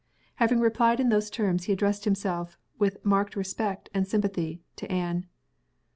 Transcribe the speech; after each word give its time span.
Having 0.37 0.61
replied 0.61 0.99
in 0.99 1.09
those 1.09 1.29
terms 1.29 1.65
he 1.65 1.73
addressed 1.73 2.05
himself, 2.05 2.57
with 2.79 3.05
marked 3.05 3.35
respect 3.35 3.87
and 3.93 4.07
sympathy, 4.07 4.59
to 4.75 4.91
Anne. 4.91 5.27